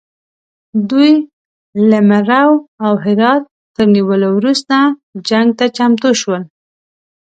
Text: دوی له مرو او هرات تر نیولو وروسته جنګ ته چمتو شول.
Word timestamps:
دوی 0.89 1.11
له 1.89 1.99
مرو 2.09 2.49
او 2.85 2.93
هرات 3.05 3.43
تر 3.75 3.85
نیولو 3.95 4.29
وروسته 4.37 4.75
جنګ 5.29 5.47
ته 5.59 5.65
چمتو 5.77 6.09
شول. 6.21 6.43